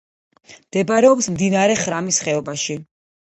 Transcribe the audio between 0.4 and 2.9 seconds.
მდებარეობს მდინარე ხრამის ხეობაში.